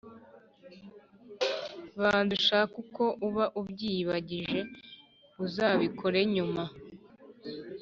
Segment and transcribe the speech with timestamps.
[1.99, 4.59] banza ushake uko uba ubyiyibagije
[5.45, 6.63] uzabikorev nyuma